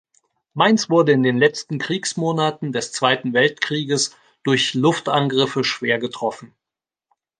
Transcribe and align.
Mainz 0.55 0.89
wurde 0.89 1.11
in 1.11 1.21
den 1.21 1.37
letzten 1.37 1.77
Kriegsmonaten 1.77 2.71
des 2.71 2.91
Zweiten 2.91 3.33
Weltkrieges 3.33 4.17
durch 4.41 4.73
Luftangriffe 4.73 5.63
schwer 5.63 5.99
getroffen. 5.99 6.55